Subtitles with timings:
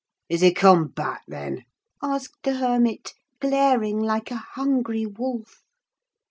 [0.29, 1.61] "Is he come back, then?"
[2.01, 5.61] asked the hermit, glaring like a hungry wolf.